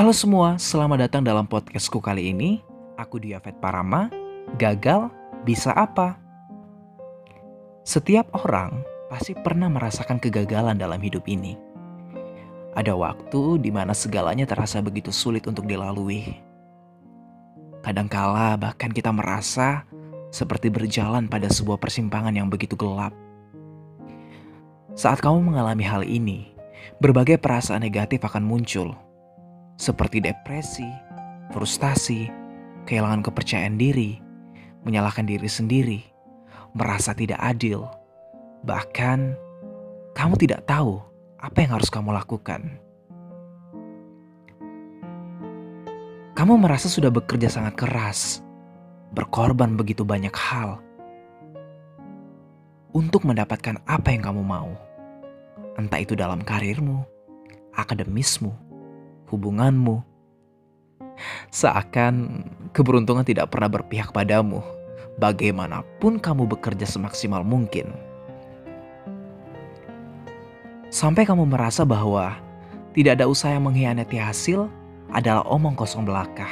Halo 0.00 0.16
semua, 0.16 0.56
selamat 0.56 1.12
datang 1.12 1.28
dalam 1.28 1.44
podcastku 1.44 2.00
kali 2.00 2.32
ini. 2.32 2.64
Aku 2.96 3.20
Diavet 3.20 3.52
Parama, 3.60 4.08
gagal 4.56 5.12
bisa 5.44 5.76
apa? 5.76 6.16
Setiap 7.84 8.32
orang 8.32 8.80
pasti 9.12 9.36
pernah 9.36 9.68
merasakan 9.68 10.16
kegagalan 10.16 10.80
dalam 10.80 10.96
hidup 11.04 11.28
ini. 11.28 11.52
Ada 12.72 12.96
waktu 12.96 13.60
di 13.60 13.68
mana 13.68 13.92
segalanya 13.92 14.48
terasa 14.48 14.80
begitu 14.80 15.12
sulit 15.12 15.44
untuk 15.44 15.68
dilalui. 15.68 16.32
Kadangkala 17.84 18.56
bahkan 18.56 18.96
kita 18.96 19.12
merasa 19.12 19.84
seperti 20.32 20.72
berjalan 20.72 21.28
pada 21.28 21.52
sebuah 21.52 21.76
persimpangan 21.76 22.32
yang 22.32 22.48
begitu 22.48 22.72
gelap. 22.72 23.12
Saat 24.96 25.20
kamu 25.20 25.52
mengalami 25.52 25.84
hal 25.84 26.08
ini, 26.08 26.56
berbagai 27.04 27.36
perasaan 27.36 27.84
negatif 27.84 28.24
akan 28.24 28.48
muncul 28.48 28.96
seperti 29.80 30.20
depresi, 30.20 30.84
frustasi, 31.56 32.28
kehilangan 32.84 33.24
kepercayaan 33.24 33.80
diri, 33.80 34.20
menyalahkan 34.84 35.24
diri 35.24 35.48
sendiri, 35.48 36.04
merasa 36.76 37.16
tidak 37.16 37.40
adil, 37.40 37.88
bahkan 38.60 39.32
kamu 40.12 40.36
tidak 40.36 40.68
tahu 40.68 41.00
apa 41.40 41.64
yang 41.64 41.80
harus 41.80 41.88
kamu 41.88 42.12
lakukan. 42.12 42.76
Kamu 46.36 46.60
merasa 46.60 46.92
sudah 46.92 47.08
bekerja 47.08 47.48
sangat 47.48 47.80
keras, 47.80 48.44
berkorban 49.16 49.80
begitu 49.80 50.04
banyak 50.04 50.32
hal 50.36 50.76
untuk 52.92 53.24
mendapatkan 53.24 53.80
apa 53.88 54.12
yang 54.12 54.28
kamu 54.28 54.44
mau, 54.44 54.76
entah 55.80 56.00
itu 56.04 56.12
dalam 56.12 56.44
karirmu, 56.44 57.00
akademismu 57.72 58.69
hubunganmu. 59.30 60.02
Seakan 61.54 62.44
keberuntungan 62.74 63.24
tidak 63.24 63.52
pernah 63.52 63.68
berpihak 63.68 64.10
padamu, 64.10 64.64
bagaimanapun 65.20 66.18
kamu 66.18 66.48
bekerja 66.48 66.88
semaksimal 66.88 67.44
mungkin. 67.44 67.92
Sampai 70.90 71.22
kamu 71.22 71.46
merasa 71.46 71.86
bahwa 71.86 72.34
tidak 72.90 73.22
ada 73.22 73.30
usaha 73.30 73.54
yang 73.54 73.70
mengkhianati 73.70 74.18
hasil 74.18 74.66
adalah 75.14 75.46
omong 75.46 75.78
kosong 75.78 76.02
belaka. 76.02 76.50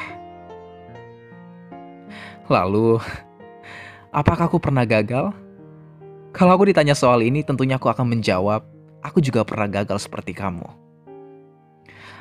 Lalu, 2.47 3.03
apakah 4.15 4.47
aku 4.47 4.63
pernah 4.63 4.87
gagal? 4.87 5.35
Kalau 6.31 6.55
aku 6.55 6.71
ditanya 6.71 6.95
soal 6.95 7.27
ini, 7.27 7.43
tentunya 7.43 7.77
aku 7.77 7.91
akan 7.91 8.15
menjawab, 8.15 8.63
aku 9.03 9.19
juga 9.19 9.43
pernah 9.43 9.67
gagal 9.67 10.07
seperti 10.07 10.37
kamu. 10.37 10.88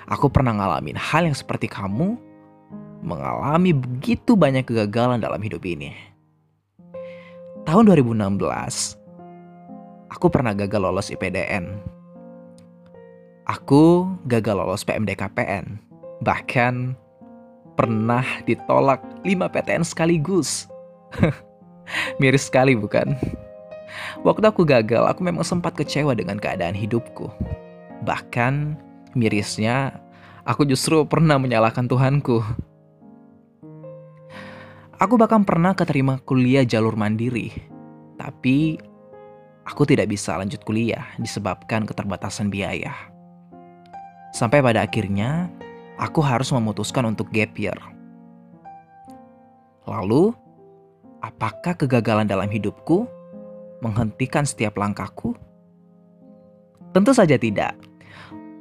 Aku 0.07 0.31
pernah 0.31 0.55
ngalamin 0.55 0.95
hal 0.95 1.27
yang 1.27 1.35
seperti 1.35 1.67
kamu 1.67 2.15
mengalami 3.03 3.75
begitu 3.75 4.39
banyak 4.39 4.63
kegagalan 4.63 5.19
dalam 5.19 5.43
hidup 5.43 5.59
ini. 5.67 5.91
Tahun 7.67 7.83
2016, 7.83 8.39
aku 10.07 10.25
pernah 10.31 10.55
gagal 10.55 10.79
lolos 10.79 11.11
IPDN. 11.11 11.75
Aku 13.51 14.07
gagal 14.31 14.55
lolos 14.55 14.87
PMDKPN. 14.87 15.75
Bahkan 16.23 16.95
pernah 17.75 18.23
ditolak 18.47 19.03
5 19.27 19.27
PTN 19.27 19.83
sekaligus. 19.83 20.71
Miris 22.23 22.47
sekali 22.47 22.79
bukan? 22.79 23.11
Waktu 24.23 24.47
aku 24.47 24.63
gagal, 24.63 25.03
aku 25.03 25.19
memang 25.19 25.43
sempat 25.43 25.75
kecewa 25.75 26.15
dengan 26.15 26.39
keadaan 26.39 26.75
hidupku. 26.75 27.27
Bahkan 28.07 28.86
Mirisnya, 29.17 29.97
aku 30.45 30.61
justru 30.69 31.01
pernah 31.09 31.41
menyalahkan 31.41 31.89
Tuhanku. 31.89 32.45
Aku 35.01 35.17
bahkan 35.17 35.41
pernah 35.41 35.73
keterima 35.73 36.21
kuliah 36.21 36.61
jalur 36.61 36.93
mandiri, 36.93 37.49
tapi 38.21 38.77
aku 39.65 39.89
tidak 39.89 40.13
bisa 40.13 40.37
lanjut 40.37 40.61
kuliah 40.61 41.09
disebabkan 41.17 41.89
keterbatasan 41.89 42.53
biaya. 42.53 42.93
Sampai 44.37 44.61
pada 44.61 44.85
akhirnya, 44.85 45.49
aku 45.97 46.21
harus 46.21 46.53
memutuskan 46.53 47.09
untuk 47.09 47.33
gap 47.33 47.57
year. 47.57 47.77
Lalu, 49.89 50.29
apakah 51.25 51.73
kegagalan 51.73 52.29
dalam 52.29 52.49
hidupku 52.53 53.09
menghentikan 53.81 54.45
setiap 54.45 54.77
langkahku? 54.77 55.33
Tentu 56.93 57.17
saja 57.17 57.37
tidak. 57.37 57.73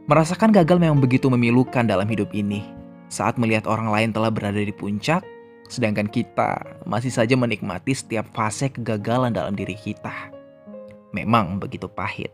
Merasakan 0.06 0.54
gagal 0.54 0.78
memang 0.78 1.02
begitu 1.02 1.26
memilukan 1.26 1.82
dalam 1.82 2.06
hidup 2.06 2.30
ini. 2.30 2.62
Saat 3.10 3.42
melihat 3.42 3.66
orang 3.66 3.90
lain 3.90 4.14
telah 4.14 4.30
berada 4.30 4.62
di 4.62 4.70
puncak, 4.70 5.26
sedangkan 5.66 6.06
kita 6.06 6.62
masih 6.86 7.10
saja 7.10 7.34
menikmati 7.34 7.90
setiap 7.90 8.22
fase 8.30 8.70
kegagalan 8.70 9.34
dalam 9.34 9.58
diri 9.58 9.74
kita. 9.74 10.30
Memang 11.10 11.58
begitu 11.58 11.90
pahit. 11.90 12.30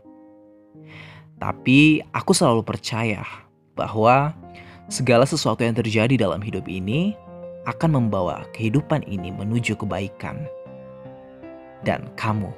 Tapi 1.41 2.05
aku 2.13 2.29
selalu 2.37 2.61
percaya 2.61 3.25
bahwa 3.73 4.37
segala 4.85 5.25
sesuatu 5.25 5.65
yang 5.65 5.73
terjadi 5.73 6.13
dalam 6.13 6.45
hidup 6.45 6.69
ini 6.69 7.17
akan 7.65 8.05
membawa 8.05 8.45
kehidupan 8.53 9.01
ini 9.09 9.33
menuju 9.33 9.73
kebaikan. 9.81 10.45
Dan 11.81 12.05
kamu, 12.21 12.53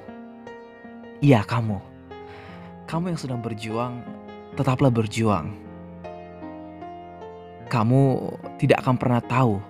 iya 1.24 1.40
kamu, 1.40 1.80
kamu 2.84 3.16
yang 3.16 3.20
sedang 3.20 3.40
berjuang 3.40 4.04
tetaplah 4.56 4.88
berjuang. 4.88 5.52
Kamu 7.68 8.02
tidak 8.56 8.80
akan 8.82 8.96
pernah 8.96 9.20
tahu 9.20 9.60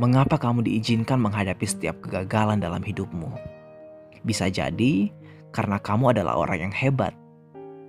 mengapa 0.00 0.40
kamu 0.40 0.64
diizinkan 0.64 1.20
menghadapi 1.20 1.68
setiap 1.68 2.00
kegagalan 2.00 2.58
dalam 2.58 2.80
hidupmu. 2.80 3.28
Bisa 4.24 4.48
jadi 4.48 5.12
karena 5.52 5.76
kamu 5.76 6.16
adalah 6.16 6.40
orang 6.40 6.70
yang 6.70 6.74
hebat. 6.74 7.12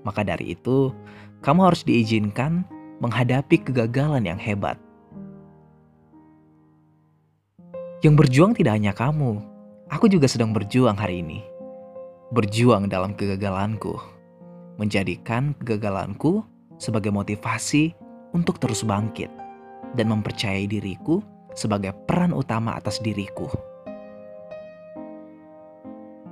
Maka 0.03 0.28
dari 0.28 0.52
itu, 0.52 0.92
kamu 1.40 1.72
harus 1.72 1.88
diizinkan 1.88 2.68
menghadapi 3.00 3.64
kegagalan 3.64 4.28
yang 4.28 4.42
hebat. 4.42 4.76
Yang 8.03 8.16
berjuang 8.20 8.52
tidak 8.52 8.76
hanya 8.76 8.92
kamu, 8.92 9.40
aku 9.88 10.12
juga 10.12 10.28
sedang 10.28 10.52
berjuang 10.52 11.00
hari 11.00 11.24
ini. 11.24 11.40
Berjuang 12.36 12.92
dalam 12.92 13.16
kegagalanku 13.16 14.12
menjadikan 14.78 15.53
kegagalanku 15.61 16.41
sebagai 16.81 17.13
motivasi 17.13 17.94
untuk 18.34 18.57
terus 18.57 18.81
bangkit 18.81 19.29
dan 19.94 20.09
mempercayai 20.09 20.66
diriku 20.66 21.22
sebagai 21.53 21.94
peran 22.09 22.34
utama 22.34 22.73
atas 22.78 22.97
diriku. 23.00 23.45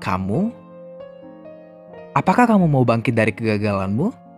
Kamu, 0.01 0.49
apakah 2.17 2.49
kamu 2.49 2.65
mau 2.65 2.81
bangkit 2.81 3.13
dari 3.13 3.29
kegagalanmu? 3.29 4.30